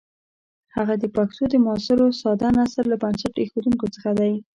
[0.75, 4.33] هغه د پښتو د معاصر ساده نثر له بنسټ ایښودونکو څخه دی.